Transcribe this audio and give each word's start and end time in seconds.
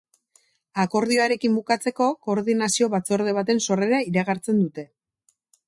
Akordioarekin 0.83 1.57
bukatzeko 1.59 2.07
Koordinazio 2.29 2.89
Batzorde 2.95 3.37
baten 3.41 3.63
sorrera 3.67 4.03
iragartzen 4.15 4.65
dute. 4.67 4.91